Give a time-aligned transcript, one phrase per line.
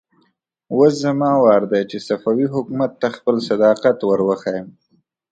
[0.73, 4.67] اوس زما وار دی چې صفوي حکومت ته خپل صداقت ور وښيم.